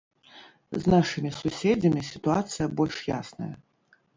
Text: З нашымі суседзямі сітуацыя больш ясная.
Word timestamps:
З 0.75 0.79
нашымі 0.93 1.31
суседзямі 1.41 2.01
сітуацыя 2.11 2.65
больш 2.81 2.97
ясная. 3.17 3.53